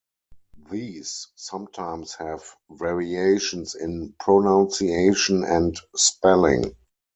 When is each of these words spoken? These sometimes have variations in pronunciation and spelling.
These 0.71 1.27
sometimes 1.35 2.15
have 2.15 2.43
variations 2.71 3.75
in 3.75 4.15
pronunciation 4.19 5.43
and 5.43 5.79
spelling. 5.95 6.75